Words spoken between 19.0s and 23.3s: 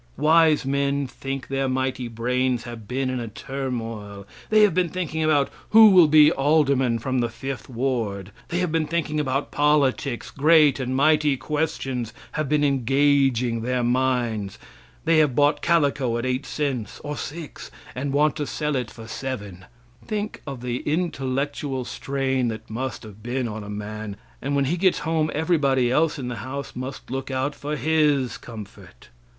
7. Think of the intellectual strain that must have